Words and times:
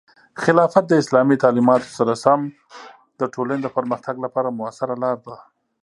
خلافت 0.43 0.83
د 0.87 0.93
اسلامي 1.01 1.35
تعلیماتو 1.43 1.89
سره 1.97 2.13
سم 2.23 2.39
د 3.19 3.21
ټولنې 3.33 3.61
د 3.63 3.67
پرمختګ 3.77 4.15
لپاره 4.25 4.55
مؤثره 4.59 4.95
لاره 5.03 5.19
ده. 5.27 5.37